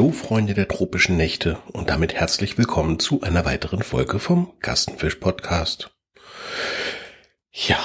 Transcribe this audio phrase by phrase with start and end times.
[0.00, 5.16] Hallo Freunde der tropischen Nächte und damit herzlich willkommen zu einer weiteren Folge vom Kastenfisch
[5.16, 5.90] Podcast.
[7.52, 7.76] Ja,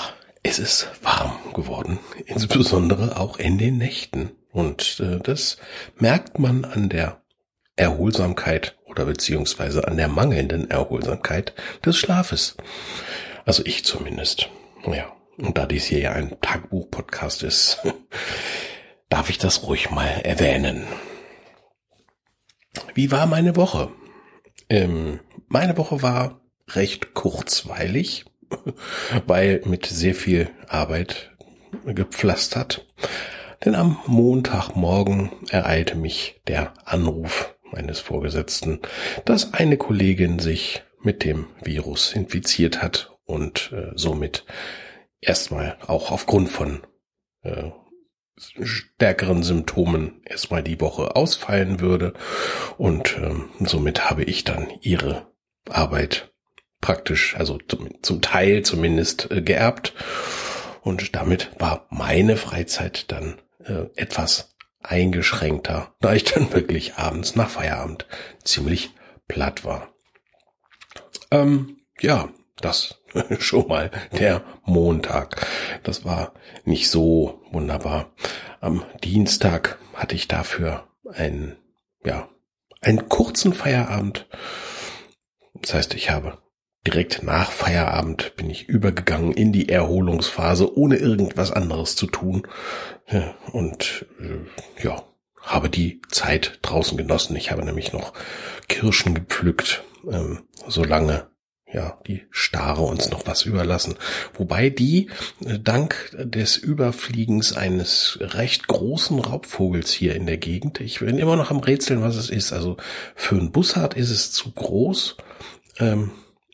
[0.41, 5.57] es ist warm geworden, insbesondere auch in den Nächten und äh, das
[5.98, 7.21] merkt man an der
[7.75, 11.53] Erholsamkeit oder beziehungsweise an der mangelnden Erholsamkeit
[11.86, 12.55] des Schlafes.
[13.44, 14.47] Also ich zumindest.
[14.88, 17.80] Ja, und da dies hier ja ein Tagebuch-Podcast ist,
[19.09, 20.88] darf ich das ruhig mal erwähnen.
[22.93, 23.91] Wie war meine Woche?
[24.70, 28.25] Ähm, meine Woche war recht kurzweilig,
[29.27, 31.31] weil mit sehr viel Arbeit
[31.85, 32.85] gepflastert.
[33.63, 38.80] Denn am Montagmorgen ereilte mich der Anruf meines Vorgesetzten,
[39.25, 44.45] dass eine Kollegin sich mit dem Virus infiziert hat und äh, somit
[45.22, 46.81] erstmal auch aufgrund von
[47.44, 47.72] äh,
[48.38, 52.14] stärkeren Symptomen erstmal die Woche ausfallen würde.
[52.78, 55.28] Und ähm, somit habe ich dann ihre
[55.69, 56.31] Arbeit
[56.81, 59.94] praktisch, also zum, zum Teil zumindest äh, geerbt.
[60.81, 67.50] Und damit war meine Freizeit dann äh, etwas eingeschränkter, da ich dann wirklich abends nach
[67.50, 68.06] Feierabend
[68.44, 68.91] ziemlich
[69.28, 69.94] platt war.
[71.31, 73.02] Ähm, ja, das
[73.39, 75.47] schon mal der Montag.
[75.83, 78.11] Das war nicht so wunderbar.
[78.61, 81.55] Am Dienstag hatte ich dafür einen,
[82.03, 82.27] ja,
[82.81, 84.27] einen kurzen Feierabend.
[85.53, 86.38] Das heißt, ich habe
[86.85, 92.47] direkt nach Feierabend bin ich übergegangen in die Erholungsphase, ohne irgendwas anderes zu tun.
[93.52, 95.03] Und äh, ja,
[95.41, 97.35] habe die Zeit draußen genossen.
[97.35, 98.13] Ich habe nämlich noch
[98.67, 101.27] Kirschen gepflückt, ähm, solange
[101.76, 103.95] ja, die Stare uns noch was überlassen.
[104.34, 105.09] Wobei die
[105.46, 111.35] äh, dank des Überfliegens eines recht großen Raubvogels hier in der Gegend, ich bin immer
[111.35, 112.53] noch am Rätseln, was es ist.
[112.53, 112.78] Also
[113.14, 115.18] für einen Bussard ist es zu groß.
[115.80, 116.12] Ähm,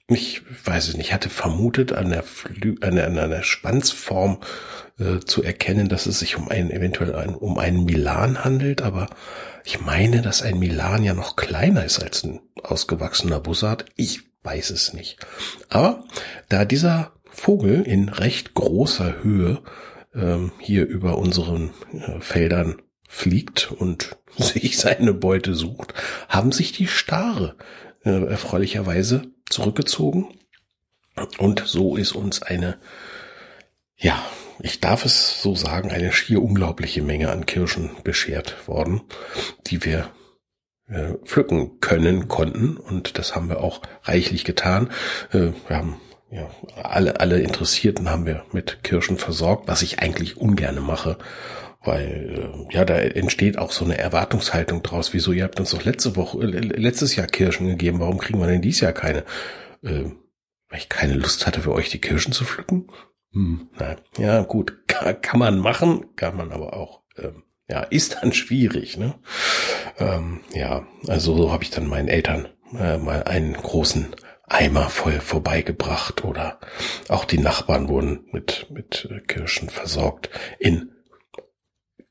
[0.08, 4.40] ich weiß es nicht, ich hatte vermutet an der, Flü an der, an der Schwanzform
[5.00, 9.08] äh, zu erkennen, dass es sich um einen eventuell ein, um einen Milan handelt, aber
[9.64, 13.86] ich meine, dass ein Milan ja noch kleiner ist als ein ausgewachsener Bussard.
[13.96, 15.18] Ich weiß es nicht.
[15.70, 16.04] Aber
[16.50, 19.62] da dieser Vogel in recht großer Höhe
[20.14, 25.94] ähm, hier über unseren äh, Feldern fliegt und sich seine Beute sucht,
[26.30, 27.56] haben sich die Stare
[28.04, 30.38] äh, erfreulicherweise zurückgezogen.
[31.38, 32.80] Und so ist uns eine,
[33.98, 34.24] ja,
[34.60, 39.02] ich darf es so sagen, eine schier unglaubliche Menge an Kirschen beschert worden,
[39.68, 40.10] die wir
[40.92, 42.78] äh, pflücken können, konnten.
[42.78, 44.90] Und das haben wir auch reichlich getan.
[45.32, 46.50] Äh, wir haben ja,
[46.82, 51.18] alle, alle Interessierten haben wir mit Kirschen versorgt, was ich eigentlich ungerne mache,
[51.84, 55.14] weil äh, ja, da entsteht auch so eine Erwartungshaltung draus.
[55.14, 58.48] Wieso, ihr habt uns doch letzte Woche, äh, letztes Jahr Kirschen gegeben, warum kriegen wir
[58.48, 59.26] denn dieses Jahr keine?
[59.84, 60.12] Äh,
[60.70, 62.88] weil ich keine Lust hatte, für euch die Kirschen zu pflücken?
[63.34, 63.98] Hm, nein.
[64.18, 67.02] Ja, gut, kann, kann man machen, kann man aber auch.
[67.18, 69.16] Ähm, ja, ist dann schwierig, ne?
[69.98, 74.16] Ähm, ja, also so habe ich dann meinen Eltern äh, mal einen großen
[74.48, 76.60] Eimer voll vorbeigebracht oder
[77.08, 80.30] auch die Nachbarn wurden mit, mit äh, Kirschen versorgt
[80.60, 80.92] in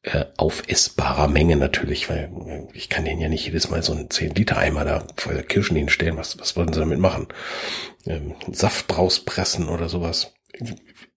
[0.02, 4.08] äh, aufessbarer Menge natürlich, weil äh, ich kann denen ja nicht jedes Mal so einen
[4.08, 6.16] 10 Liter Eimer da voll Kirschen hinstellen.
[6.16, 7.28] Was, was wollen sie damit machen?
[8.06, 10.32] Ähm, Saft draus pressen oder sowas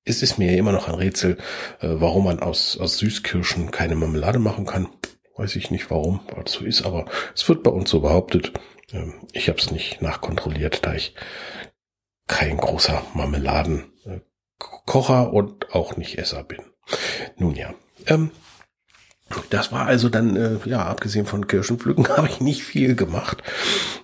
[0.05, 1.37] es ist mir immer noch ein Rätsel,
[1.79, 4.89] äh, warum man aus, aus Süßkirschen keine Marmelade machen kann.
[5.35, 8.51] Weiß ich nicht warum, was so ist, aber es wird bei uns so behauptet.
[8.91, 11.15] Ähm, ich habe es nicht nachkontrolliert, da ich
[12.27, 16.59] kein großer Marmeladenkocher und auch nicht Esser bin.
[17.37, 17.73] Nun ja,
[18.07, 18.31] ähm,
[19.49, 23.43] das war also dann, äh, ja, abgesehen von Kirschenpflücken habe ich nicht viel gemacht.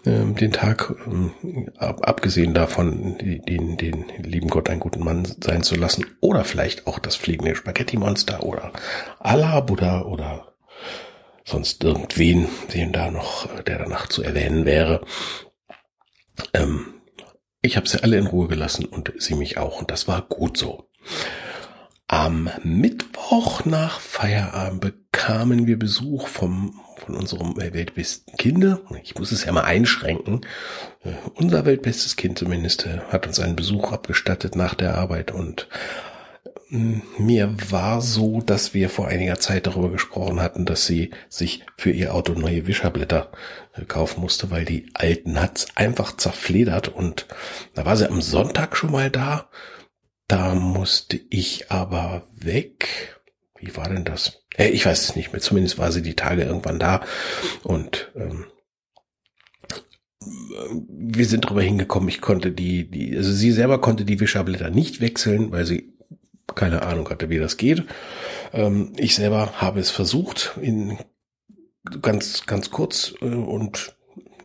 [0.05, 1.31] Ähm, den Tag, ähm,
[1.77, 6.05] ab, abgesehen davon, den, den lieben Gott einen guten Mann sein zu lassen.
[6.21, 8.71] Oder vielleicht auch das fliegende Spaghetti-Monster oder
[9.19, 10.53] Allah Buddha oder
[11.45, 15.01] sonst irgendwen, den da noch, der danach zu erwähnen wäre.
[16.53, 16.93] Ähm,
[17.61, 19.79] ich habe sie alle in Ruhe gelassen und sie mich auch.
[19.79, 20.89] Und das war gut so.
[22.11, 28.81] Am Mittwoch nach Feierabend bekamen wir Besuch vom, von unserem weltbesten Kinde.
[29.03, 30.41] Ich muss es ja mal einschränken.
[31.05, 35.67] Uh, unser weltbestes Kind zumindest uh, hat uns einen Besuch abgestattet nach der Arbeit und
[36.71, 41.63] uh, mir war so, dass wir vor einiger Zeit darüber gesprochen hatten, dass sie sich
[41.77, 43.29] für ihr Auto neue Wischerblätter
[43.87, 47.27] kaufen musste, weil die alten hat's einfach zerfledert und
[47.75, 49.47] da war sie am Sonntag schon mal da
[50.29, 53.19] da musste ich aber weg.
[53.59, 54.43] wie war denn das?
[54.55, 55.41] Äh, ich weiß es nicht mehr.
[55.41, 57.01] Zumindest war sie die Tage irgendwann da
[57.63, 58.45] und ähm,
[60.87, 62.09] wir sind drüber hingekommen.
[62.09, 65.93] Ich konnte die, die, also sie selber konnte die Wischerblätter nicht wechseln, weil sie
[66.55, 67.85] keine Ahnung hatte, wie das geht.
[68.53, 70.99] Ähm, ich selber habe es versucht in
[72.01, 73.95] ganz, ganz kurz äh, und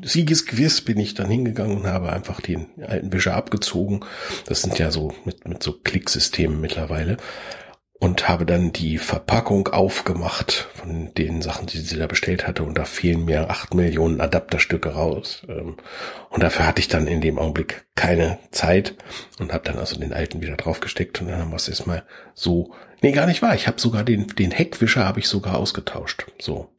[0.03, 4.01] siegesgewiss bin ich dann hingegangen und habe einfach den alten Wischer abgezogen.
[4.47, 7.17] Das sind ja so mit, mit so Klicksystemen mittlerweile
[8.05, 12.77] und habe dann die Verpackung aufgemacht von den Sachen, die sie da bestellt hatte und
[12.77, 15.43] da fielen mir acht Millionen Adapterstücke raus.
[15.49, 15.77] Ähm,
[16.29, 18.97] und dafür hatte ich dann in dem Augenblick keine Zeit
[19.39, 22.05] und habe dann also den alten wieder draufgesteckt und dann haben wir es erstmal
[22.35, 22.75] so,
[23.05, 23.55] nee, gar nicht wahr.
[23.55, 26.27] Ich habe sogar den, den Heckwischer habe ich sogar ausgetauscht.
[26.41, 26.71] So.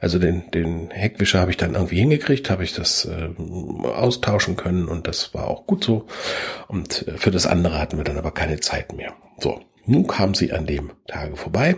[0.00, 3.28] Also den, den Heckwischer habe ich dann irgendwie hingekriegt, habe ich das äh,
[3.86, 6.06] austauschen können und das war auch gut so.
[6.68, 9.14] Und äh, für das andere hatten wir dann aber keine Zeit mehr.
[9.38, 9.60] So.
[9.86, 11.76] Nun kam sie an dem Tage vorbei,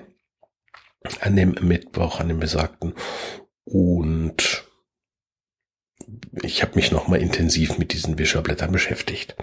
[1.21, 2.95] an dem Mittwoch, an dem besagten,
[3.65, 4.66] und
[6.43, 9.37] ich habe mich nochmal intensiv mit diesen Wischerblättern beschäftigt.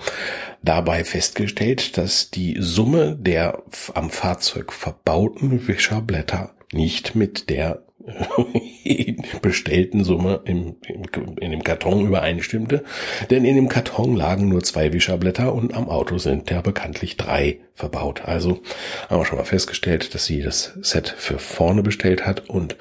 [0.62, 7.84] Dabei festgestellt, dass die Summe der am Fahrzeug verbauten Wischerblätter nicht mit der
[9.42, 12.84] bestellten Summe im, im, in dem Karton übereinstimmte,
[13.30, 17.60] denn in dem Karton lagen nur zwei Wischerblätter und am Auto sind ja bekanntlich drei
[17.74, 18.24] verbaut.
[18.26, 18.62] Also
[19.10, 22.76] haben wir schon mal festgestellt, dass sie das Set für vorne bestellt hat und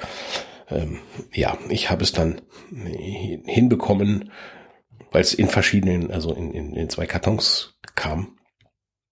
[0.74, 0.98] ähm,
[1.32, 2.40] ja, ich habe es dann
[3.44, 4.30] hinbekommen,
[5.10, 8.38] weil es in verschiedenen, also in, in, in zwei Kartons kam,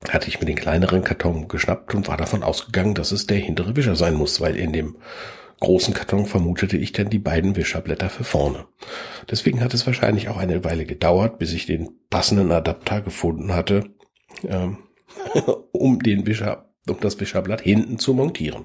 [0.08, 3.76] hatte ich mir den kleineren Karton geschnappt und war davon ausgegangen, dass es der hintere
[3.76, 4.96] Wischer sein muss, weil in dem
[5.60, 8.66] großen Karton vermutete ich dann die beiden Wischerblätter für vorne.
[9.30, 13.90] Deswegen hat es wahrscheinlich auch eine Weile gedauert, bis ich den passenden Adapter gefunden hatte,
[14.48, 14.78] ähm,
[15.72, 18.64] um den Wischer, um das Wischerblatt hinten zu montieren.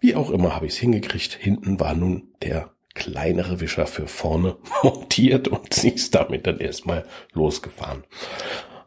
[0.00, 1.32] Wie auch immer habe ich es hingekriegt.
[1.34, 7.06] Hinten war nun der kleinere Wischer für vorne montiert und sie ist damit dann erstmal
[7.32, 8.04] losgefahren.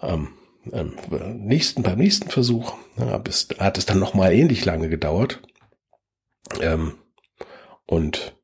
[0.02, 0.30] Ähm,
[0.72, 0.94] ähm,
[1.38, 5.42] nächsten, beim nächsten Versuch ja, bis, hat es dann nochmal ähnlich lange gedauert.
[6.62, 6.94] Ähm,
[7.86, 8.36] und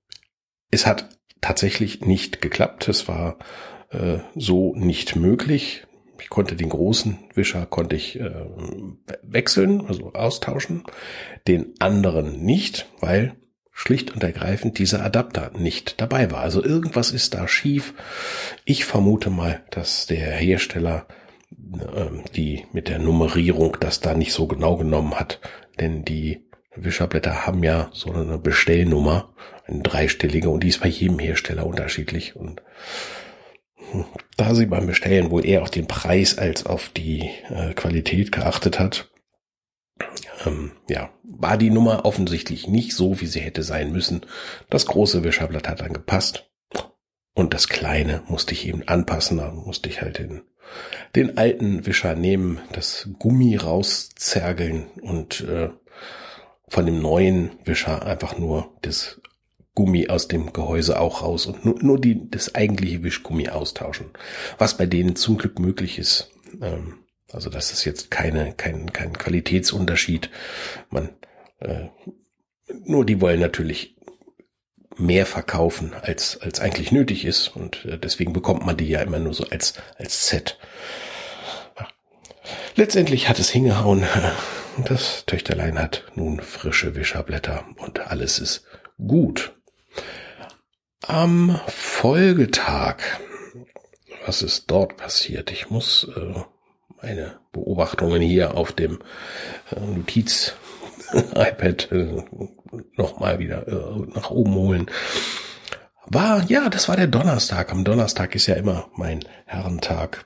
[0.72, 1.10] es hat
[1.42, 2.88] tatsächlich nicht geklappt.
[2.88, 3.38] Es war
[3.92, 5.87] äh, so nicht möglich.
[6.22, 8.32] Ich konnte den großen Wischer konnte ich äh,
[9.24, 10.84] wechseln, also austauschen,
[11.48, 13.36] den anderen nicht, weil
[13.72, 16.40] schlicht und ergreifend dieser Adapter nicht dabei war.
[16.40, 17.94] Also irgendwas ist da schief.
[18.66, 21.06] Ich vermute mal, dass der Hersteller
[21.52, 25.40] äh, die mit der Nummerierung das da nicht so genau genommen hat,
[25.80, 26.44] denn die
[26.76, 29.34] Wischerblätter haben ja so eine Bestellnummer,
[29.66, 32.36] eine dreistellige, und die ist bei jedem Hersteller unterschiedlich.
[32.36, 32.62] Und
[34.36, 38.80] da sie beim Bestellen wohl eher auf den Preis als auf die äh, Qualität geachtet
[38.80, 39.10] hat,
[40.46, 44.22] ähm, ja, war die Nummer offensichtlich nicht so, wie sie hätte sein müssen.
[44.70, 46.50] Das große Wischerblatt hat dann gepasst.
[47.34, 49.38] Und das kleine musste ich eben anpassen.
[49.38, 50.42] Da musste ich halt den,
[51.16, 55.70] den alten Wischer nehmen, das Gummi rauszergeln und äh,
[56.68, 59.22] von dem neuen Wischer einfach nur das
[59.78, 64.08] Gummi aus dem Gehäuse auch raus und nur, nur die, das eigentliche Wischgummi austauschen.
[64.58, 66.32] Was bei denen zum Glück möglich ist.
[66.64, 70.32] Ähm, also das ist jetzt keine, kein, kein Qualitätsunterschied.
[70.90, 71.10] Man,
[71.60, 71.90] äh,
[72.86, 73.96] nur die wollen natürlich
[74.98, 77.50] mehr verkaufen, als, als eigentlich nötig ist.
[77.50, 80.58] Und äh, deswegen bekommt man die ja immer nur so als, als Set.
[82.76, 84.08] Letztendlich hat es hingehauen.
[84.86, 88.64] Das Töchterlein hat nun frische Wischerblätter und alles ist
[88.98, 89.57] gut.
[91.06, 92.98] Am Folgetag,
[94.26, 95.52] was ist dort passiert?
[95.52, 96.34] Ich muss äh,
[97.02, 99.00] meine Beobachtungen hier auf dem
[99.70, 102.24] äh, Notiz-iPad äh,
[102.96, 104.90] nochmal wieder äh, nach oben holen.
[106.08, 107.72] War, ja, das war der Donnerstag.
[107.72, 110.26] Am Donnerstag ist ja immer mein Herrentag.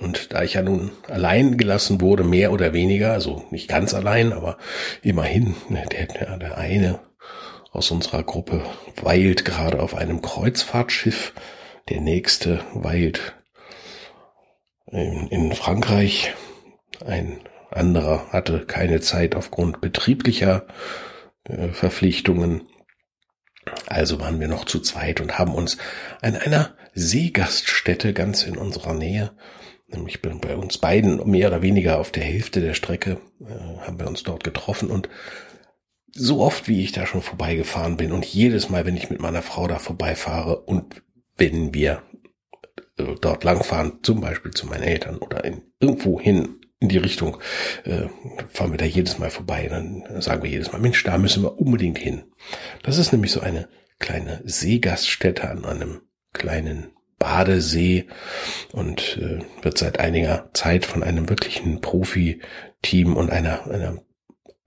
[0.00, 4.32] Und da ich ja nun allein gelassen wurde, mehr oder weniger, also nicht ganz allein,
[4.32, 4.56] aber
[5.02, 6.98] immerhin, der, der eine
[7.76, 8.62] aus unserer Gruppe
[8.96, 11.32] weilt gerade auf einem Kreuzfahrtschiff,
[11.88, 13.36] der nächste weilt
[14.86, 16.34] in, in Frankreich,
[17.04, 17.40] ein
[17.70, 20.66] anderer hatte keine Zeit aufgrund betrieblicher
[21.44, 22.68] äh, Verpflichtungen.
[23.86, 25.76] Also waren wir noch zu zweit und haben uns
[26.22, 29.32] an einer Seegaststätte ganz in unserer Nähe
[29.88, 34.08] Nämlich bei uns beiden mehr oder weniger auf der Hälfte der Strecke äh, haben wir
[34.08, 35.08] uns dort getroffen und
[36.16, 39.42] so oft wie ich da schon vorbeigefahren bin und jedes Mal, wenn ich mit meiner
[39.42, 41.02] Frau da vorbeifahre und
[41.36, 42.02] wenn wir
[42.98, 47.38] äh, dort langfahren, zum Beispiel zu meinen Eltern oder in, irgendwo hin in die Richtung
[47.84, 48.08] äh,
[48.50, 49.68] fahren wir da jedes Mal vorbei.
[49.68, 52.24] Dann sagen wir jedes Mal, Mensch, da müssen wir unbedingt hin.
[52.82, 53.68] Das ist nämlich so eine
[53.98, 58.06] kleine Seegaststätte an einem kleinen Badesee
[58.72, 64.02] und äh, wird seit einiger Zeit von einem wirklichen Profi-Team und einer, einer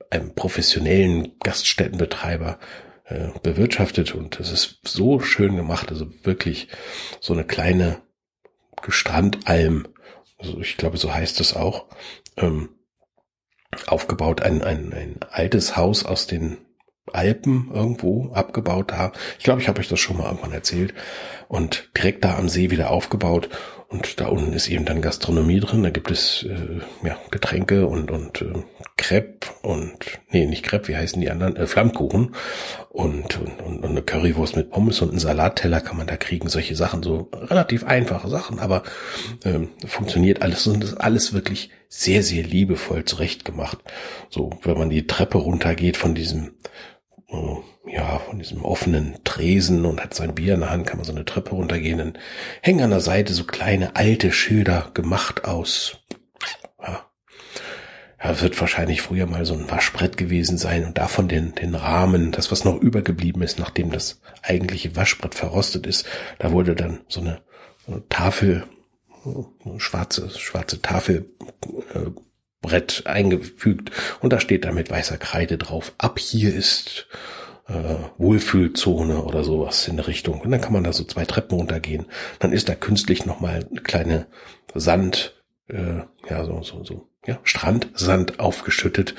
[0.10, 2.60] einem professionellen Gaststättenbetreiber
[3.06, 6.68] äh, bewirtschaftet und es ist so schön gemacht, also wirklich
[7.20, 8.02] so eine kleine
[8.88, 9.88] Strandalm
[10.40, 11.86] also ich glaube, so heißt es auch,
[12.38, 12.70] ähm,
[13.86, 16.58] aufgebaut, ein, ein, ein altes Haus aus den
[17.12, 19.12] Alpen irgendwo abgebaut da.
[19.38, 20.94] Ich glaube, ich habe euch das schon mal irgendwann erzählt.
[21.48, 23.50] Und direkt da am See wieder aufgebaut.
[23.90, 25.82] Und da unten ist eben dann Gastronomie drin.
[25.82, 28.54] Da gibt es äh, ja, Getränke und, und äh,
[28.98, 31.56] Crepe und, nee, nicht Crepe, wie heißen die anderen?
[31.56, 32.36] Äh, Flammkuchen
[32.90, 36.50] und, und, und, und eine Currywurst mit Pommes und einen Salatteller kann man da kriegen.
[36.50, 38.84] Solche Sachen, so relativ einfache Sachen, aber
[39.44, 43.80] ähm, funktioniert alles und ist alles wirklich sehr, sehr liebevoll zurechtgemacht.
[44.30, 46.52] So, wenn man die Treppe runtergeht von diesem
[47.86, 51.12] ja, von diesem offenen Tresen und hat sein Bier in der Hand, kann man so
[51.12, 51.98] eine Treppe runtergehen.
[51.98, 52.18] Dann
[52.62, 55.98] hängen an der Seite so kleine alte Schilder gemacht aus,
[56.82, 57.06] ja,
[58.24, 62.32] ja, wird wahrscheinlich früher mal so ein Waschbrett gewesen sein und davon den, den Rahmen,
[62.32, 66.06] das was noch übergeblieben ist, nachdem das eigentliche Waschbrett verrostet ist,
[66.40, 67.42] da wurde dann so eine,
[67.86, 68.66] so eine Tafel,
[69.66, 71.30] eine schwarze, schwarze Tafel,
[71.94, 72.10] äh,
[72.62, 77.08] Brett eingefügt und da steht dann mit weißer Kreide drauf, ab hier ist
[77.70, 80.42] äh, Wohlfühlzone oder sowas in der Richtung.
[80.42, 82.06] Und dann kann man da so zwei Treppen runtergehen.
[82.40, 84.28] Dann ist da künstlich nochmal eine kleine
[84.74, 89.16] Sand, äh, ja, so, so, so, ja, Strandsand aufgeschüttet.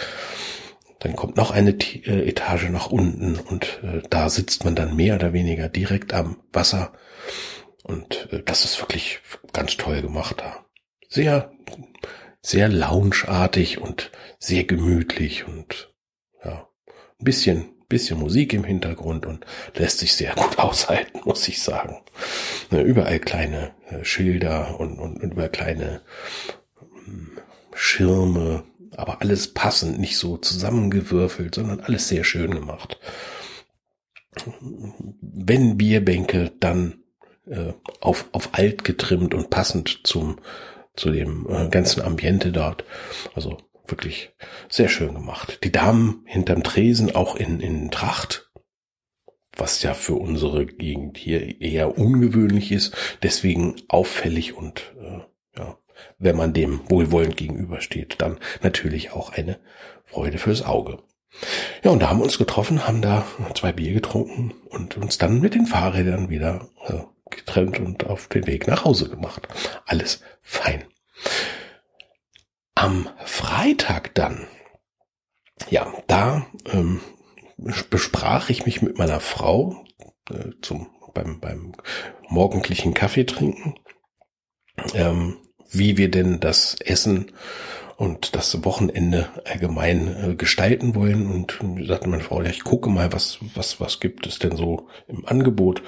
[0.98, 5.14] Dann kommt noch eine äh, Etage nach unten und äh, da sitzt man dann mehr
[5.14, 6.92] oder weniger direkt am Wasser.
[7.84, 9.20] Und äh, das ist wirklich
[9.52, 10.64] ganz toll gemacht da.
[11.08, 11.50] Sehr
[12.42, 15.92] sehr loungeartig und sehr gemütlich und
[16.44, 16.68] ja,
[17.18, 19.44] ein bisschen, bisschen Musik im Hintergrund und
[19.74, 21.98] lässt sich sehr gut aushalten, muss ich sagen.
[22.70, 26.00] Ne, überall kleine äh, Schilder und, und, und überall kleine
[27.04, 27.38] hm,
[27.74, 28.64] Schirme,
[28.96, 32.98] aber alles passend, nicht so zusammengewürfelt, sondern alles sehr schön gemacht.
[34.60, 37.02] Wenn Bierbänke, dann
[37.46, 40.38] äh, auf, auf alt getrimmt und passend zum
[40.94, 42.84] zu dem äh, ganzen Ambiente dort.
[43.34, 44.32] Also wirklich
[44.68, 45.60] sehr schön gemacht.
[45.64, 48.50] Die Damen hinterm Tresen auch in, in Tracht,
[49.56, 55.78] was ja für unsere Gegend hier eher ungewöhnlich ist, deswegen auffällig und äh, ja,
[56.18, 59.58] wenn man dem wohlwollend gegenübersteht, dann natürlich auch eine
[60.04, 60.98] Freude fürs Auge.
[61.84, 65.40] Ja, und da haben wir uns getroffen, haben da zwei Bier getrunken und uns dann
[65.40, 69.48] mit den Fahrrädern wieder äh, getrennt und auf den Weg nach Hause gemacht.
[69.86, 70.84] Alles fein.
[72.74, 74.46] Am Freitag dann,
[75.68, 77.00] ja, da ähm,
[77.90, 79.84] besprach ich mich mit meiner Frau
[80.30, 81.72] äh, zum beim beim
[82.28, 83.74] morgendlichen Kaffee trinken,
[84.94, 85.38] ähm,
[85.70, 87.32] wie wir denn das Essen
[88.00, 91.30] und das Wochenende allgemein äh, gestalten wollen.
[91.30, 94.88] Und sagte meine Frau, ja, ich gucke mal, was, was, was gibt es denn so
[95.06, 95.82] im Angebot.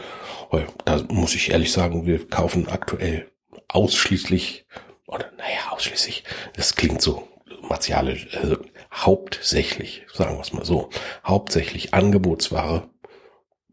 [0.84, 3.32] Da muss ich ehrlich sagen, wir kaufen aktuell
[3.68, 4.66] ausschließlich,
[5.06, 7.26] oder naja, ausschließlich, das klingt so
[7.62, 8.58] martialisch, also
[8.92, 10.90] hauptsächlich, sagen wir es mal so,
[11.24, 12.90] hauptsächlich Angebotsware,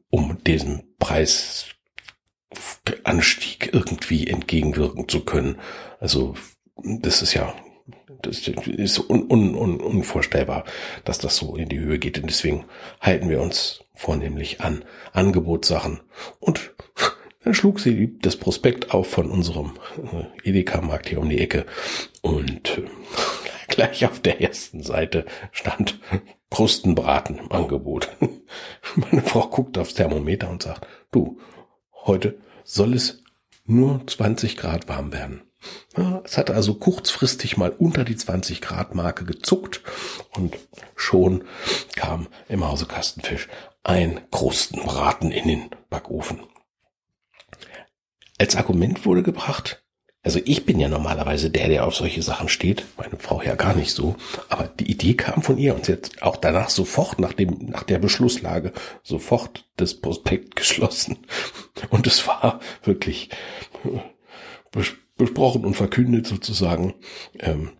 [0.09, 1.73] um diesem Preisanstieg
[3.73, 5.59] irgendwie entgegenwirken zu können.
[5.99, 6.35] Also
[6.77, 7.53] das ist ja
[8.21, 10.65] das ist un, un, un, unvorstellbar,
[11.05, 12.19] dass das so in die Höhe geht.
[12.19, 12.65] Und deswegen
[13.01, 14.83] halten wir uns vornehmlich an
[15.13, 16.01] Angebotssachen.
[16.39, 16.73] Und
[17.43, 19.73] dann schlug sie das Prospekt auf von unserem
[20.43, 21.65] äh, Edeka-Markt hier um die Ecke.
[22.21, 22.83] Und äh,
[23.67, 25.99] gleich auf der ersten Seite stand
[26.49, 28.09] Krustenbraten im Angebot.
[28.95, 31.39] Meine Frau guckt aufs Thermometer und sagt, du,
[32.05, 33.23] heute soll es
[33.65, 35.48] nur 20 Grad warm werden.
[36.23, 39.81] Es hatte also kurzfristig mal unter die 20 Grad Marke gezuckt
[40.35, 40.55] und
[40.95, 41.43] schon
[41.95, 43.49] kam im Hause Kastenfisch
[43.83, 46.41] ein Krustenbraten in den Backofen.
[48.37, 49.83] Als Argument wurde gebracht,
[50.21, 53.73] also ich bin ja normalerweise der, der auf solche Sachen steht, meine Frau ja gar
[53.73, 54.15] nicht so,
[54.49, 57.83] aber die Idee kam von ihr und sie hat auch danach sofort nach dem, nach
[57.83, 61.19] der Beschlusslage sofort das Prospekt geschlossen.
[61.89, 63.29] Und es war wirklich
[65.19, 66.95] besprochen und verkündet sozusagen.
[67.39, 67.73] Ähm,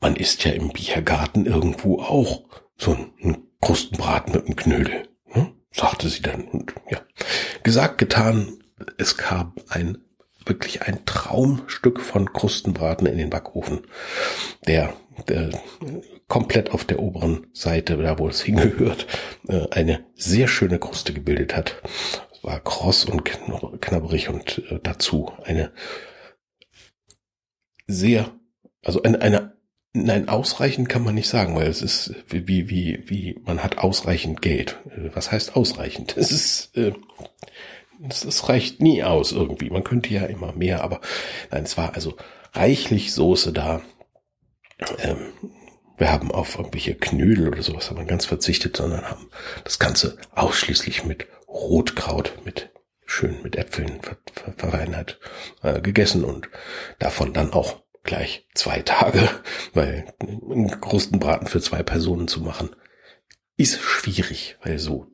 [0.00, 2.44] man isst ja im Biergarten irgendwo auch
[2.78, 5.52] so ein Krustenbraten mit einem Knödel, ne?
[5.72, 6.44] sagte sie dann.
[6.44, 7.00] Und ja,
[7.64, 8.62] gesagt, getan,
[8.96, 9.98] es kam ein
[10.46, 13.80] wirklich ein Traumstück von Krustenbraten in den Backofen,
[14.66, 14.94] der,
[15.28, 15.50] der
[16.28, 19.06] komplett auf der oberen Seite, da wo es hingehört,
[19.48, 21.82] äh, eine sehr schöne Kruste gebildet hat.
[22.42, 23.24] War kross und
[23.80, 25.72] knabberig und äh, dazu eine
[27.86, 28.30] sehr,
[28.82, 29.60] also eine, eine
[29.92, 34.40] Nein, ausreichend kann man nicht sagen, weil es ist wie, wie, wie, man hat ausreichend
[34.40, 34.78] Geld.
[34.90, 36.16] Äh, was heißt ausreichend?
[36.16, 36.92] Es ist, äh,
[38.48, 39.68] reicht nie aus irgendwie.
[39.68, 41.00] Man könnte ja immer mehr, aber
[41.50, 42.16] nein, es war also
[42.52, 43.82] reichlich Soße da.
[45.00, 45.32] Ähm,
[45.98, 49.28] wir haben auf irgendwelche Knödel oder sowas haben wir ganz verzichtet, sondern haben
[49.64, 52.70] das Ganze ausschließlich mit Rotkraut, mit
[53.04, 54.18] schön mit Äpfeln ver
[55.62, 56.48] äh, gegessen und
[56.98, 59.28] davon dann auch gleich zwei Tage,
[59.74, 62.70] weil einen Krustenbraten für zwei Personen zu machen
[63.56, 65.06] ist schwierig, weil so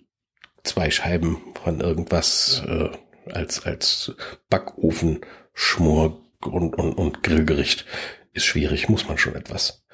[0.62, 2.90] zwei Scheiben von irgendwas äh,
[3.32, 4.14] als als
[4.48, 5.20] Backofen
[5.52, 7.86] Schmor und, und, und Grillgericht
[8.32, 9.84] ist schwierig, muss man schon etwas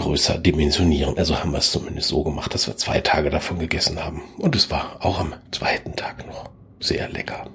[0.00, 1.16] größer dimensionieren.
[1.18, 4.22] Also haben wir es zumindest so gemacht, dass wir zwei Tage davon gegessen haben.
[4.38, 7.46] Und es war auch am zweiten Tag noch sehr lecker.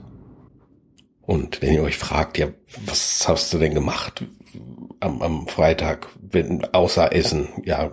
[1.22, 2.48] Und wenn ihr euch fragt, ja,
[2.86, 4.24] was hast du denn gemacht
[5.00, 7.50] am, am Freitag, wenn, außer Essen?
[7.66, 7.92] Ja,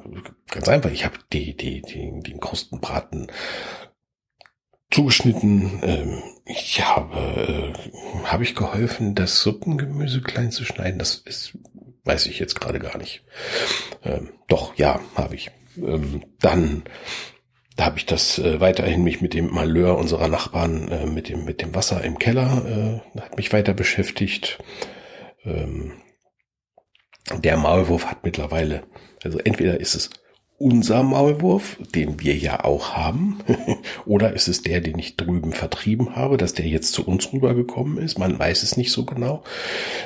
[0.51, 0.91] ganz einfach.
[0.91, 3.29] Ich habe die, die, die, den Krustenbraten
[4.91, 5.81] zugeschnitten.
[5.83, 10.99] Ähm, ich habe, äh, habe ich geholfen, das Suppengemüse klein zu schneiden.
[10.99, 11.57] Das ist,
[12.05, 13.23] weiß ich jetzt gerade gar nicht.
[14.05, 15.51] Ähm, doch, ja, habe ich.
[15.77, 16.85] Ähm, dann
[17.77, 21.45] da habe ich das äh, weiterhin mich mit dem Malheur unserer Nachbarn, äh, mit dem
[21.45, 24.59] mit dem Wasser im Keller, äh, hat mich weiter beschäftigt.
[25.45, 25.93] Ähm,
[27.33, 28.83] der Maulwurf hat mittlerweile,
[29.23, 30.11] also entweder ist es
[30.59, 33.41] unser Maulwurf, den wir ja auch haben,
[34.07, 37.99] oder ist es der, den ich drüben vertrieben habe, dass der jetzt zu uns rübergekommen
[37.99, 38.19] ist?
[38.19, 39.43] Man weiß es nicht so genau.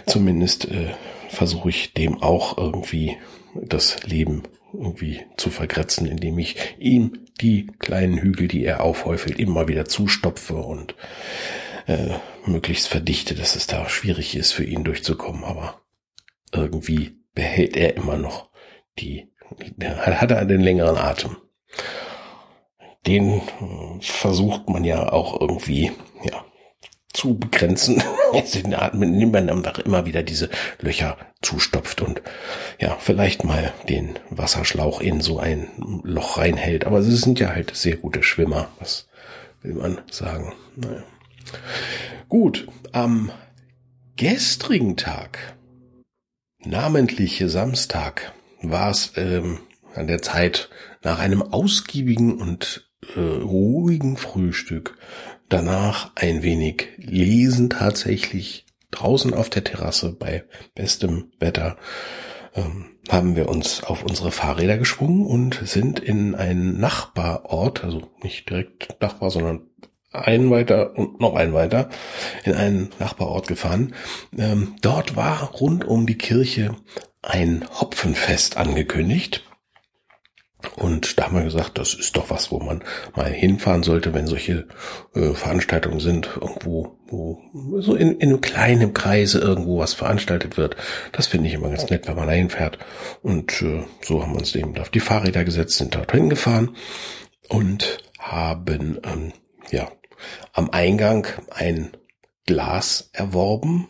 [0.06, 0.94] Zumindest äh,
[1.36, 3.16] versuche ich dem auch irgendwie
[3.54, 9.68] das Leben irgendwie zu vergrätzen, indem ich ihm die kleinen Hügel, die er aufhäufelt, immer
[9.68, 10.94] wieder zustopfe und
[11.86, 12.14] äh,
[12.46, 15.44] möglichst verdichte, dass es da schwierig ist für ihn durchzukommen.
[15.44, 15.82] Aber
[16.52, 18.50] irgendwie behält er immer noch
[18.98, 19.30] die,
[19.80, 21.36] hat er den längeren Atem.
[23.06, 25.92] Den äh, versucht man ja auch irgendwie,
[26.24, 26.44] ja,
[27.16, 28.02] zu begrenzen,
[28.92, 30.50] indem man einfach immer wieder diese
[30.80, 32.22] Löcher zustopft und
[32.78, 35.68] ja, vielleicht mal den Wasserschlauch in so ein
[36.04, 36.84] Loch reinhält.
[36.84, 39.08] Aber sie sind ja halt sehr gute Schwimmer, was
[39.62, 40.52] will man sagen.
[40.76, 41.02] Naja.
[42.28, 43.30] Gut, am
[44.16, 45.56] gestrigen Tag,
[46.58, 49.60] namentliche Samstag, war es ähm,
[49.94, 50.68] an der Zeit
[51.02, 54.96] nach einem ausgiebigen und äh, ruhigen Frühstück
[55.48, 61.76] danach ein wenig lesen tatsächlich draußen auf der Terrasse bei bestem Wetter
[62.54, 68.48] ähm, haben wir uns auf unsere Fahrräder geschwungen und sind in einen Nachbarort, also nicht
[68.50, 69.62] direkt Nachbar, sondern
[70.12, 71.90] einen weiter und noch einen weiter
[72.44, 73.94] in einen Nachbarort gefahren.
[74.36, 76.74] Ähm, dort war rund um die Kirche
[77.22, 79.44] ein Hopfenfest angekündigt.
[80.74, 82.82] Und da haben wir gesagt, das ist doch was, wo man
[83.14, 84.66] mal hinfahren sollte, wenn solche
[85.14, 87.40] äh, Veranstaltungen sind, irgendwo, wo
[87.80, 90.76] so in, in einem kleinen Kreise irgendwo was veranstaltet wird.
[91.12, 92.78] Das finde ich immer ganz nett, wenn man da hinfährt.
[93.22, 96.76] Und äh, so haben wir uns eben auf die Fahrräder gesetzt, sind dort hingefahren
[97.48, 99.32] und haben ähm,
[99.70, 99.90] ja
[100.52, 101.96] am Eingang ein
[102.46, 103.88] Glas erworben.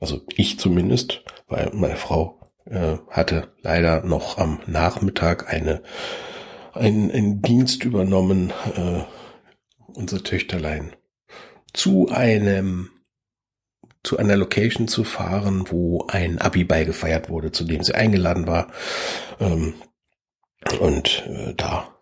[0.00, 5.82] Also ich zumindest, weil meine Frau äh, hatte leider noch am Nachmittag eine
[6.74, 9.02] einen, einen Dienst übernommen, äh,
[9.94, 10.96] unser Töchterlein,
[11.72, 12.90] zu einem
[14.02, 18.72] zu einer Location zu fahren, wo ein Abi-Ball gefeiert wurde, zu dem sie eingeladen war.
[19.38, 19.74] Ähm,
[20.80, 21.96] und äh, da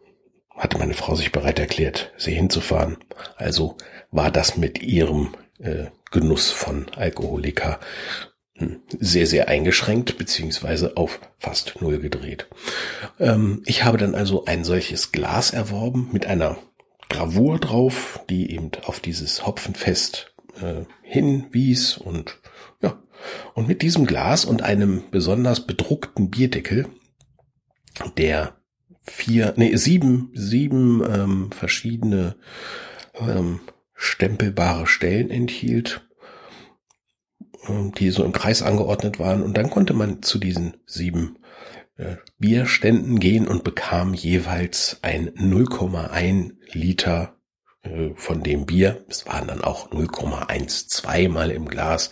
[0.57, 2.97] hatte meine Frau sich bereit erklärt, sie hinzufahren.
[3.37, 3.77] Also
[4.11, 7.81] war das mit ihrem äh, Genuss von Alkoholika
[8.99, 12.49] sehr, sehr eingeschränkt beziehungsweise auf fast null gedreht.
[13.19, 16.59] Ähm, ich habe dann also ein solches Glas erworben mit einer
[17.09, 22.39] Gravur drauf, die eben auf dieses Hopfenfest äh, hinwies und
[22.83, 23.03] ja,
[23.55, 26.87] und mit diesem Glas und einem besonders bedruckten Bierdeckel,
[28.17, 28.57] der
[29.03, 32.37] vier, nee, sieben, sieben ähm, verschiedene
[33.15, 33.61] ähm,
[33.95, 36.09] stempelbare Stellen enthielt,
[37.69, 39.43] die so im Kreis angeordnet waren.
[39.43, 41.39] Und dann konnte man zu diesen sieben
[41.97, 47.37] äh, Bierständen gehen und bekam jeweils ein 0,1 Liter
[47.83, 49.05] äh, von dem Bier.
[49.09, 52.11] Es waren dann auch 0,12 mal im Glas.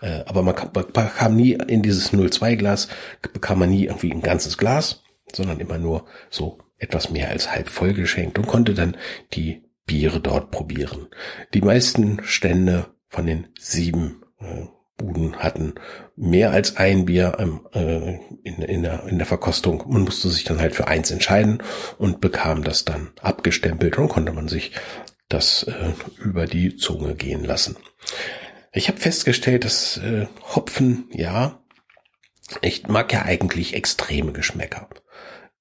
[0.00, 2.88] Äh, aber man bekam nie in dieses 0,2 Glas,
[3.20, 5.02] bekam man nie irgendwie ein ganzes Glas,
[5.32, 8.96] sondern immer nur so etwas mehr als halb voll geschenkt und konnte dann
[9.32, 11.08] die Biere dort probieren.
[11.54, 15.74] Die meisten Stände von den sieben äh, Buden hatten
[16.16, 17.36] mehr als ein Bier
[17.72, 19.84] äh, in, in, der, in der Verkostung.
[19.88, 21.62] Man musste sich dann halt für eins entscheiden
[21.98, 24.72] und bekam das dann abgestempelt und konnte man sich
[25.28, 27.76] das äh, über die Zunge gehen lassen.
[28.72, 31.62] Ich habe festgestellt, dass äh, Hopfen, ja,
[32.60, 34.88] ich mag ja eigentlich extreme Geschmäcker.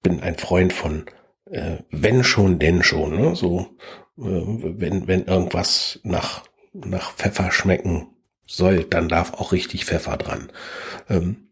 [0.04, 1.06] Bin ein Freund von
[1.52, 3.20] äh, wenn schon, denn schon.
[3.20, 3.36] Ne?
[3.36, 3.67] So,
[4.17, 8.11] äh, wenn, wenn irgendwas nach, nach Pfeffer schmecken
[8.56, 10.52] soll, dann darf auch richtig Pfeffer dran.
[11.10, 11.48] Ähm,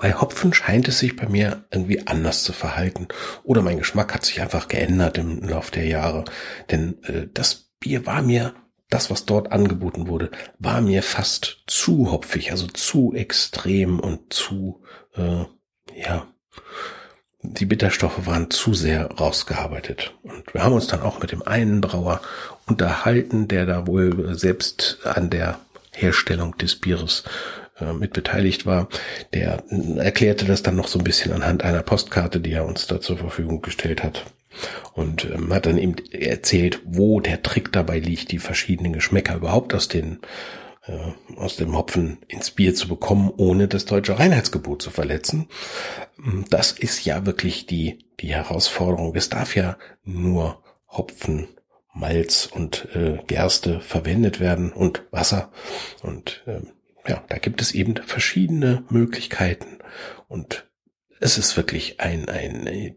[0.00, 3.08] bei Hopfen scheint es sich bei mir irgendwie anders zu verhalten.
[3.42, 6.24] Oder mein Geschmack hat sich einfach geändert im Laufe der Jahre.
[6.70, 8.54] Denn äh, das Bier war mir,
[8.90, 14.82] das, was dort angeboten wurde, war mir fast zu hopfig, also zu extrem und zu,
[15.14, 15.44] äh,
[15.96, 16.26] ja,
[17.42, 20.14] die Bitterstoffe waren zu sehr rausgearbeitet.
[20.22, 22.20] Und wir haben uns dann auch mit dem einen Brauer
[22.66, 25.58] unterhalten, der da wohl selbst an der
[25.92, 27.24] Herstellung des Bieres
[27.78, 28.88] äh, mit beteiligt war.
[29.32, 29.62] Der
[29.96, 33.18] erklärte das dann noch so ein bisschen anhand einer Postkarte, die er uns da zur
[33.18, 34.24] Verfügung gestellt hat.
[34.92, 39.72] Und ähm, hat dann eben erzählt, wo der Trick dabei liegt, die verschiedenen Geschmäcker überhaupt
[39.74, 40.18] aus den
[40.86, 45.48] äh, aus dem Hopfen ins Bier zu bekommen, ohne das deutsche Reinheitsgebot zu verletzen.
[46.50, 49.14] Das ist ja wirklich die, die Herausforderung.
[49.14, 51.48] Es darf ja nur Hopfen,
[51.94, 55.52] Malz und äh, Gerste verwendet werden und Wasser.
[56.02, 56.60] Und äh,
[57.06, 59.78] ja, da gibt es eben verschiedene Möglichkeiten.
[60.28, 60.70] Und
[61.20, 62.96] es ist wirklich ein, ein,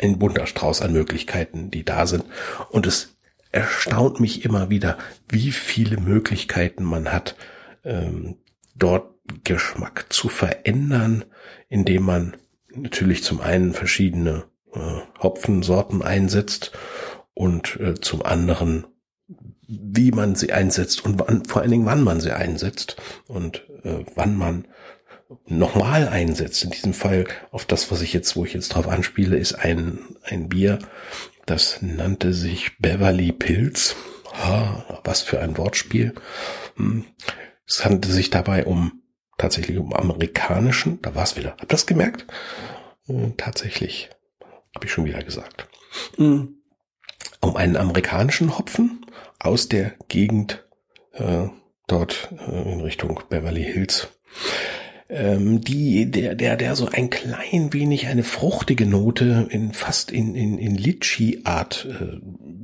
[0.00, 2.24] ein bunter Strauß an Möglichkeiten, die da sind.
[2.70, 3.16] Und es
[3.52, 7.36] erstaunt mich immer wieder, wie viele Möglichkeiten man hat,
[7.84, 8.38] ähm,
[8.74, 11.24] dort Geschmack zu verändern,
[11.68, 12.36] indem man
[12.74, 14.44] natürlich zum einen verschiedene
[14.74, 16.72] äh, Hopfensorten einsetzt
[17.34, 18.86] und äh, zum anderen
[19.66, 24.04] wie man sie einsetzt und wann, vor allen Dingen wann man sie einsetzt und äh,
[24.14, 24.68] wann man
[25.46, 26.64] nochmal einsetzt.
[26.64, 30.00] In diesem Fall auf das, was ich jetzt, wo ich jetzt drauf anspiele, ist ein,
[30.22, 30.78] ein Bier,
[31.46, 33.96] das nannte sich Beverly Pills.
[34.34, 36.14] Ha, was für ein Wortspiel.
[36.76, 37.04] Hm.
[37.66, 39.02] Es handelte sich dabei um
[39.38, 41.50] tatsächlich um amerikanischen, da war es wieder.
[41.50, 42.26] Habt ihr das gemerkt?
[43.06, 44.10] Hm, tatsächlich.
[44.74, 45.68] Habe ich schon wieder gesagt.
[46.16, 46.63] Hm.
[47.44, 49.04] Um einen amerikanischen Hopfen
[49.38, 50.64] aus der Gegend
[51.12, 51.48] äh,
[51.86, 54.08] dort äh, in Richtung Beverly Hills
[55.10, 60.34] ähm, die, der, der, der so ein klein wenig eine fruchtige Note in fast in,
[60.34, 62.20] in, in Litschi-Art, äh,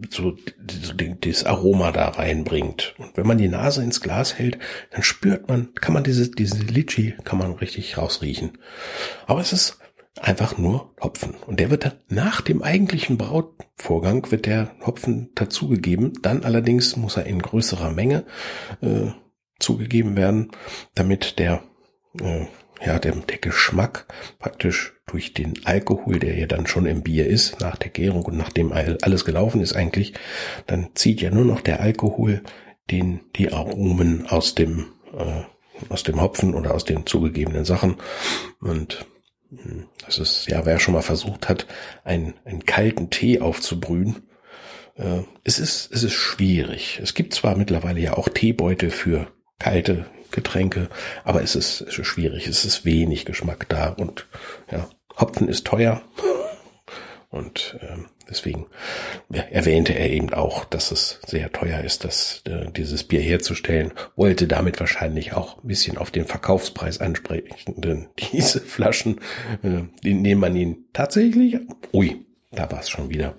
[0.09, 2.95] so, so das Aroma da reinbringt.
[2.97, 4.59] Und wenn man die Nase ins Glas hält,
[4.91, 8.53] dann spürt man, kann man diese, diese Litschi, kann man richtig rausriechen.
[9.27, 9.80] Aber es ist
[10.21, 11.35] einfach nur Hopfen.
[11.47, 16.13] Und der wird dann nach dem eigentlichen Brautvorgang wird der Hopfen dazugegeben.
[16.23, 18.25] Dann allerdings muss er in größerer Menge
[18.81, 19.09] äh,
[19.59, 20.51] zugegeben werden,
[20.95, 21.63] damit der
[22.21, 22.47] äh,
[22.85, 24.07] ja, der, der Geschmack
[24.39, 28.37] praktisch durch den Alkohol, der ja dann schon im Bier ist, nach der Gärung und
[28.37, 30.15] nachdem alles gelaufen ist eigentlich,
[30.67, 32.43] dann zieht ja nur noch der Alkohol
[32.91, 35.43] den, die Aromen aus dem, äh,
[35.91, 37.97] aus dem Hopfen oder aus den zugegebenen Sachen.
[38.61, 39.07] Und
[40.05, 41.67] das ist, ja, wer schon mal versucht hat,
[42.05, 44.23] einen, einen kalten Tee aufzubrühen,
[44.97, 47.01] äh, es ist, es ist schwierig.
[47.03, 49.27] Es gibt zwar mittlerweile ja auch Teebeutel für
[49.59, 50.89] kalte Getränke,
[51.25, 54.27] aber es ist, es ist schwierig, es ist wenig Geschmack da und
[54.71, 56.03] ja, Hopfen ist teuer
[57.31, 57.97] und äh,
[58.29, 58.67] deswegen
[59.29, 64.49] erwähnte er eben auch, dass es sehr teuer ist, das, äh, dieses Bier herzustellen, wollte
[64.49, 69.21] damit wahrscheinlich auch ein bisschen auf den Verkaufspreis ansprechen, denn diese Flaschen,
[69.63, 71.59] äh, die nehmen man ihn tatsächlich,
[71.93, 73.37] ui, da war es schon wieder,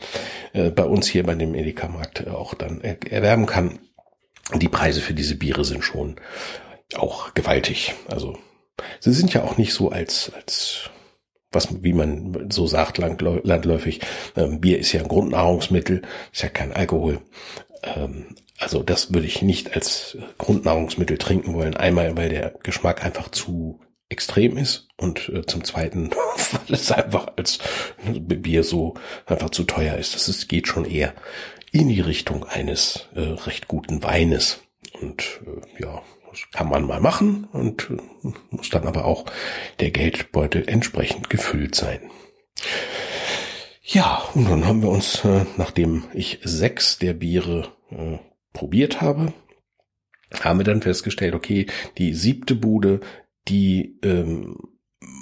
[0.54, 3.80] äh, bei uns hier bei dem Edeka-Markt auch dann erwerben kann.
[4.56, 6.16] Die Preise für diese Biere sind schon
[6.96, 7.94] auch gewaltig.
[8.08, 8.38] Also
[9.02, 10.90] sie sind ja auch nicht so als als
[11.52, 14.02] was wie man so sagt landläufig.
[14.36, 17.20] Ähm, Bier ist ja ein Grundnahrungsmittel, ist ja kein Alkohol.
[17.84, 21.76] Ähm, also das würde ich nicht als Grundnahrungsmittel trinken wollen.
[21.76, 26.12] Einmal, weil der Geschmack einfach zu extrem ist und äh, zum Zweiten,
[26.68, 27.60] weil es einfach als
[28.06, 30.16] Bier so einfach zu teuer ist.
[30.16, 31.14] Das ist, geht schon eher
[31.72, 34.60] in die Richtung eines äh, recht guten Weines.
[35.00, 37.90] Und äh, ja, das kann man mal machen und
[38.50, 39.26] muss dann aber auch
[39.80, 42.00] der Geldbeutel entsprechend gefüllt sein.
[43.84, 48.20] Ja, und dann haben wir uns, äh, nachdem ich sechs der Biere äh,
[48.54, 49.34] probiert habe,
[50.40, 51.68] haben wir dann festgestellt, okay,
[51.98, 53.02] die siebte Bude,
[53.48, 54.56] die ähm,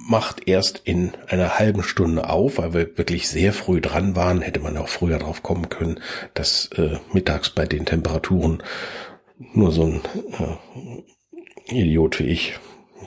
[0.08, 4.60] macht erst in einer halben Stunde auf, weil wir wirklich sehr früh dran waren, hätte
[4.60, 6.00] man auch früher drauf kommen können,
[6.34, 8.62] dass äh, mittags bei den Temperaturen
[9.54, 10.02] nur so ein
[11.68, 12.60] äh, Idiot wie ich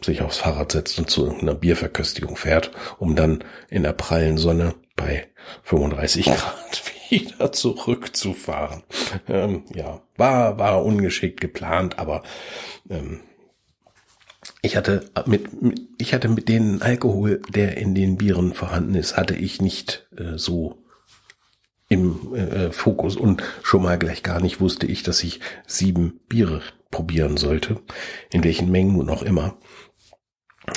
[0.02, 4.74] sich aufs Fahrrad setzt und zu einer Bierverköstigung fährt, um dann in der prallen Sonne
[4.96, 5.28] bei
[5.64, 8.82] 35 Grad wieder zurückzufahren.
[9.28, 12.22] Ähm, ja, war, war ungeschickt geplant, aber
[12.88, 13.20] ähm,
[14.62, 19.16] ich hatte mit, mit, ich hatte mit den Alkohol, der in den Bieren vorhanden ist,
[19.16, 20.81] hatte ich nicht äh, so
[21.92, 26.62] im äh, Fokus und schon mal gleich gar nicht wusste ich, dass ich sieben Biere
[26.90, 27.82] probieren sollte,
[28.32, 29.58] in welchen Mengen und auch immer.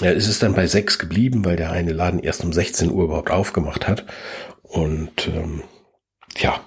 [0.01, 3.06] Ja, es ist dann bei sechs geblieben, weil der eine Laden erst um 16 Uhr
[3.06, 4.06] überhaupt aufgemacht hat.
[4.63, 5.63] Und ähm,
[6.38, 6.60] ja,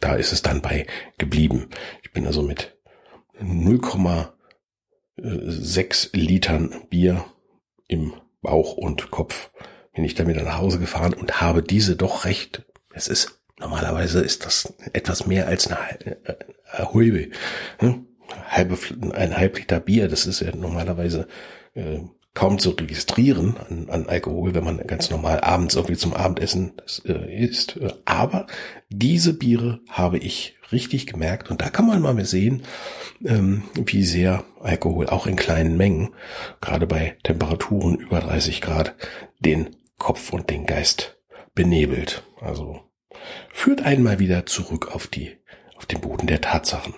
[0.00, 1.70] da ist es dann bei geblieben.
[2.02, 2.78] Ich bin also mit
[3.40, 7.24] 0,6 Litern Bier
[7.88, 9.50] im Bauch und Kopf
[9.92, 14.20] bin ich dann wieder nach Hause gefahren und habe diese doch recht, es ist, normalerweise
[14.20, 16.16] ist das etwas mehr als eine, eine
[16.72, 17.30] äh,
[17.78, 18.06] hm?
[18.48, 18.78] halbe,
[19.14, 21.26] ein halb Liter Bier, das ist ja normalerweise
[21.74, 22.00] äh,
[22.34, 27.44] kaum zu registrieren an, an Alkohol, wenn man ganz normal abends irgendwie zum Abendessen äh,
[27.44, 27.80] isst.
[28.04, 28.46] Aber
[28.90, 32.62] diese Biere habe ich richtig gemerkt und da kann man mal mehr sehen,
[33.24, 36.10] ähm, wie sehr Alkohol auch in kleinen Mengen,
[36.60, 38.94] gerade bei Temperaturen über 30 Grad,
[39.40, 41.18] den Kopf und den Geist
[41.54, 42.22] benebelt.
[42.40, 42.82] Also
[43.48, 45.38] führt einmal wieder zurück auf die
[45.76, 46.94] auf den Boden der Tatsachen.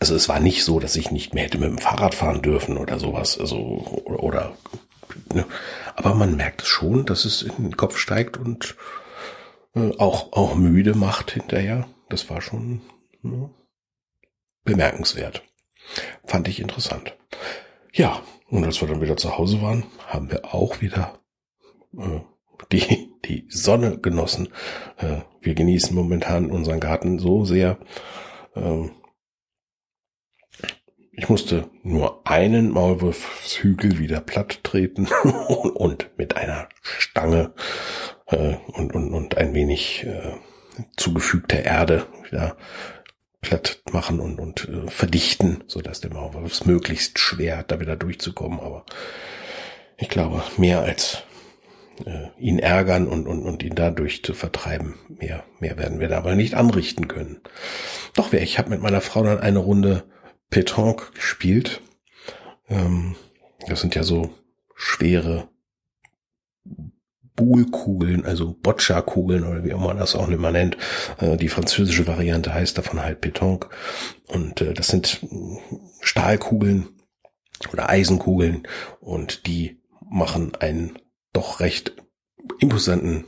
[0.00, 2.76] Also es war nicht so, dass ich nicht mehr hätte mit dem Fahrrad fahren dürfen
[2.76, 3.38] oder sowas.
[3.38, 3.56] Also
[4.04, 4.56] oder, oder
[5.32, 5.46] ne.
[5.94, 8.76] aber man merkt schon, dass es in den Kopf steigt und
[9.74, 11.88] äh, auch auch müde macht hinterher.
[12.08, 12.82] Das war schon
[13.22, 13.50] ne,
[14.64, 15.42] bemerkenswert.
[16.24, 17.16] Fand ich interessant.
[17.92, 21.20] Ja, und als wir dann wieder zu Hause waren, haben wir auch wieder
[21.96, 22.20] äh,
[22.72, 24.48] die, die Sonne genossen.
[24.98, 27.78] Äh, wir genießen momentan unseren Garten so sehr.
[28.54, 28.88] Äh,
[31.12, 35.08] ich musste nur einen Maulwurfshügel wieder platt treten
[35.74, 37.52] und mit einer Stange
[38.26, 40.34] äh, und, und, und ein wenig äh,
[40.96, 42.56] zugefügter Erde wieder
[43.40, 47.80] platt machen und, und äh, verdichten, so dass der Maulwurf es möglichst schwer hat, da
[47.80, 48.60] wieder durchzukommen.
[48.60, 48.84] Aber
[49.96, 51.24] ich glaube, mehr als
[52.06, 56.34] äh, ihn ärgern und, und, und ihn dadurch zu vertreiben, mehr, mehr werden wir dabei
[56.34, 57.40] nicht anrichten können.
[58.14, 60.04] Doch, ich habe mit meiner Frau dann eine Runde
[60.50, 61.82] Pétanque gespielt.
[62.68, 63.16] Ähm,
[63.66, 64.30] das sind ja so
[64.74, 65.48] schwere
[67.36, 70.76] Boulkugeln, also Boccia-Kugeln oder wie immer man das auch immer nennt.
[71.20, 73.68] Äh, die französische Variante heißt davon halt Pétanque.
[74.26, 75.24] Und äh, das sind
[76.00, 76.88] Stahlkugeln
[77.72, 78.66] oder Eisenkugeln
[79.00, 79.80] und die
[80.10, 80.98] machen einen
[81.32, 81.94] doch recht
[82.60, 83.26] imposanten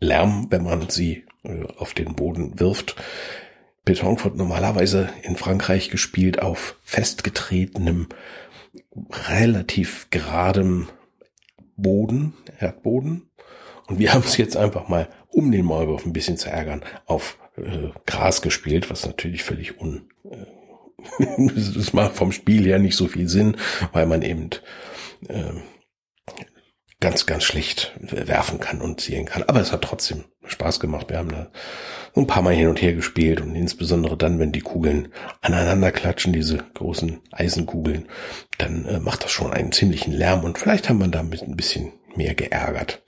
[0.00, 2.96] Lärm, wenn man sie äh, auf den Boden wirft.
[3.84, 8.08] Beton wird normalerweise in Frankreich gespielt auf festgetretenem,
[9.28, 10.88] relativ geradem
[11.76, 13.30] Boden, Erdboden.
[13.86, 17.38] Und wir haben es jetzt einfach mal, um den Maulwurf ein bisschen zu ärgern, auf
[17.56, 20.10] äh, Gras gespielt, was natürlich völlig un...
[20.24, 20.46] Äh,
[21.74, 23.56] das macht vom Spiel her nicht so viel Sinn,
[23.92, 24.50] weil man eben
[25.28, 25.52] äh,
[27.00, 29.44] ganz, ganz schlecht werfen kann und zielen kann.
[29.44, 31.10] Aber es hat trotzdem Spaß gemacht.
[31.10, 31.50] Wir haben da
[32.16, 36.32] ein paar Mal hin und her gespielt und insbesondere dann, wenn die Kugeln aneinander klatschen,
[36.32, 38.08] diese großen Eisenkugeln,
[38.58, 41.92] dann äh, macht das schon einen ziemlichen Lärm und vielleicht haben wir damit ein bisschen
[42.16, 43.02] mehr geärgert.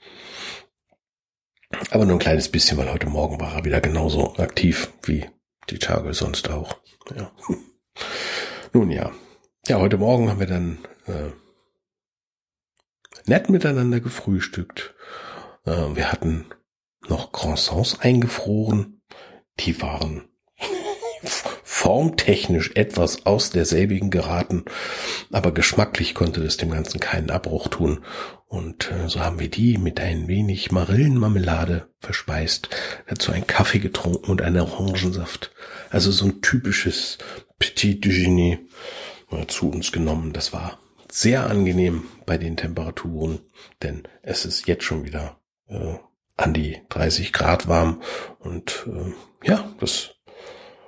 [1.89, 5.25] Aber nur ein kleines bisschen, weil heute Morgen war er wieder genauso aktiv wie
[5.69, 6.77] die Tage sonst auch.
[7.15, 7.31] Ja.
[8.73, 9.11] Nun ja.
[9.67, 11.31] Ja, heute Morgen haben wir dann äh,
[13.25, 14.93] nett miteinander gefrühstückt.
[15.65, 16.45] Äh, wir hatten
[17.07, 19.01] noch Croissants eingefroren.
[19.59, 20.23] Die waren
[21.63, 24.65] formtechnisch etwas aus derselbigen geraten,
[25.31, 28.03] aber geschmacklich konnte das dem Ganzen keinen Abbruch tun.
[28.47, 32.69] Und äh, so haben wir die mit ein wenig Marillenmarmelade verspeist,
[33.07, 35.51] dazu einen Kaffee getrunken und einen Orangensaft.
[35.89, 37.17] Also so ein typisches
[37.59, 38.59] Petit Déjeuner
[39.31, 40.33] äh, zu uns genommen.
[40.33, 40.80] Das war
[41.13, 43.39] sehr angenehm bei den Temperaturen,
[43.83, 45.95] denn es ist jetzt schon wieder äh,
[46.37, 48.01] an die 30 Grad warm
[48.39, 50.15] und äh, ja, das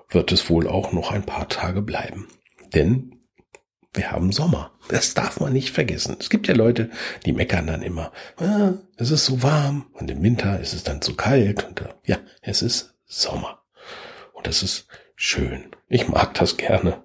[0.10, 2.28] wird es wohl auch noch ein paar Tage bleiben.
[2.74, 3.20] Denn
[3.94, 4.72] wir haben Sommer.
[4.90, 6.18] Das darf man nicht vergessen.
[6.20, 6.90] Es gibt ja Leute,
[7.26, 11.02] die meckern dann immer, ah, es ist so warm und im Winter ist es dann
[11.02, 11.68] zu kalt.
[11.68, 13.64] Und, äh, ja, es ist Sommer.
[14.34, 15.66] Und das ist schön.
[15.90, 17.03] Ich mag das gerne.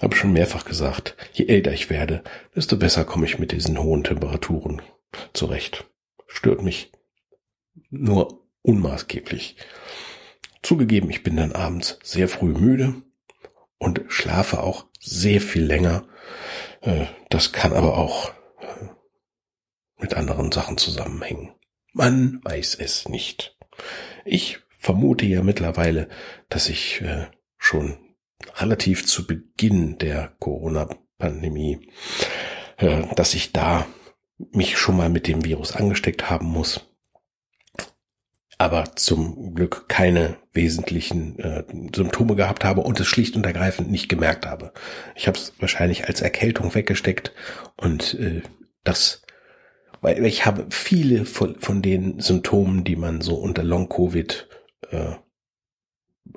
[0.00, 2.22] Habe schon mehrfach gesagt, je älter ich werde,
[2.54, 4.82] desto besser komme ich mit diesen hohen Temperaturen
[5.32, 5.84] zurecht.
[6.26, 6.92] Stört mich
[7.90, 9.56] nur unmaßgeblich.
[10.62, 12.94] Zugegeben, ich bin dann abends sehr früh müde
[13.78, 16.06] und schlafe auch sehr viel länger.
[16.80, 18.88] Äh, das kann aber auch äh,
[19.98, 21.52] mit anderen Sachen zusammenhängen.
[21.92, 23.56] Man weiß es nicht.
[24.24, 26.08] Ich vermute ja mittlerweile,
[26.48, 27.26] dass ich äh,
[27.58, 27.98] schon
[28.56, 31.88] relativ zu Beginn der Corona-Pandemie,
[33.14, 33.86] dass ich da
[34.50, 36.86] mich schon mal mit dem Virus angesteckt haben muss
[38.58, 44.08] aber zum Glück keine wesentlichen äh, Symptome gehabt habe und es schlicht und ergreifend nicht
[44.08, 44.72] gemerkt habe.
[45.14, 47.32] Ich habe es wahrscheinlich als Erkältung weggesteckt
[47.76, 48.42] und äh,
[48.84, 49.22] das,
[50.00, 54.48] weil ich habe viele von, von den Symptomen, die man so unter Long-Covid
[54.90, 55.12] äh,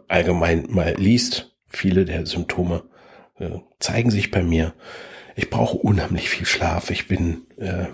[0.08, 2.84] allgemein mal liest, viele der Symptome
[3.40, 4.74] äh, zeigen sich bei mir.
[5.36, 6.90] Ich brauche unheimlich viel Schlaf.
[6.90, 7.88] Ich bin äh,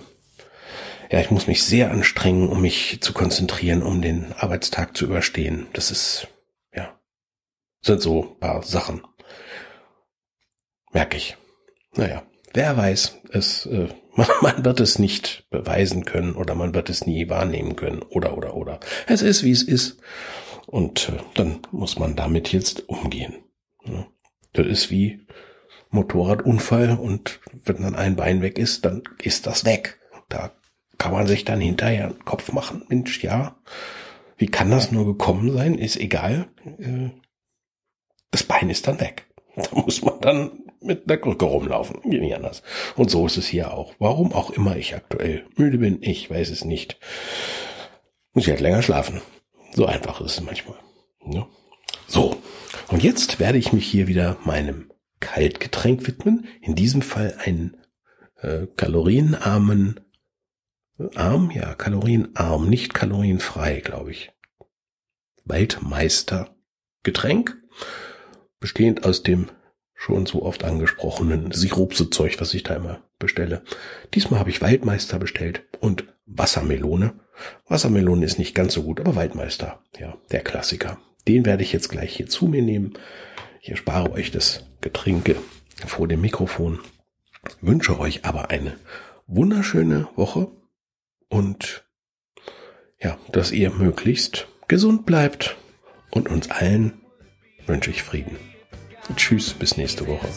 [1.14, 5.68] ja, ich muss mich sehr anstrengen, um mich zu konzentrieren, um den Arbeitstag zu überstehen.
[5.74, 6.28] Das ist,
[6.76, 7.00] ja,
[7.82, 9.04] sind so paar Sachen.
[10.92, 11.38] Merke ich.
[11.96, 12.24] Naja,
[12.56, 13.90] wer weiß, es, äh,
[14.42, 18.56] man wird es nicht beweisen können oder man wird es nie wahrnehmen können oder, oder,
[18.56, 18.80] oder.
[19.06, 20.00] Es ist, wie es ist.
[20.66, 23.36] Und äh, dann muss man damit jetzt umgehen.
[24.54, 25.26] Das ist wie
[25.90, 30.00] Motorradunfall und wenn dann ein Bein weg ist, dann ist das weg.
[30.30, 30.52] Da
[30.98, 32.84] kann man sich dann hinterher einen Kopf machen.
[32.88, 33.56] Mensch, ja,
[34.38, 35.78] wie kann das nur gekommen sein?
[35.78, 36.48] Ist egal.
[36.80, 37.10] Äh,
[38.32, 39.28] das Bein ist dann weg.
[39.56, 42.02] Da muss man dann mit einer Krücke rumlaufen.
[42.10, 42.64] Geht nicht anders.
[42.96, 43.94] Und so ist es hier auch.
[44.00, 46.98] Warum auch immer ich aktuell müde bin, ich weiß es nicht.
[48.34, 49.22] Muss ich halt länger schlafen.
[49.74, 50.78] So einfach ist es manchmal.
[51.26, 51.48] Ja.
[52.08, 52.38] So.
[52.94, 56.46] Und jetzt werde ich mich hier wieder meinem Kaltgetränk widmen.
[56.62, 57.76] In diesem Fall einen
[58.40, 60.00] äh, kalorienarmen
[61.16, 61.50] Arm?
[61.50, 64.32] Ja, kalorienarm, nicht kalorienfrei, glaube ich.
[65.44, 66.56] Waldmeister
[67.02, 67.58] Getränk,
[68.60, 69.50] bestehend aus dem
[69.96, 73.64] schon so oft angesprochenen Sirupsezeug, was ich da immer bestelle.
[74.14, 77.20] Diesmal habe ich Waldmeister bestellt und Wassermelone.
[77.66, 81.00] Wassermelone ist nicht ganz so gut, aber Waldmeister, ja, der Klassiker.
[81.28, 82.94] Den werde ich jetzt gleich hier zu mir nehmen.
[83.62, 85.36] Ich erspare euch das Getränke
[85.86, 86.80] vor dem Mikrofon.
[87.62, 88.76] Wünsche euch aber eine
[89.28, 90.52] wunderschöne Woche
[91.30, 91.86] und
[93.02, 95.58] ja, dass ihr möglichst gesund bleibt
[96.12, 97.02] und uns allen
[97.66, 98.38] wünsche ich Frieden.
[99.16, 100.28] Tschüss, bis nächste Woche.